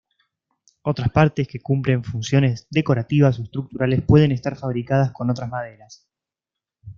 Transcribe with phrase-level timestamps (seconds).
[0.81, 6.07] Otras partes, que cumplen funciones decorativas o estructurales pueden estar fabricadas con otras maderas.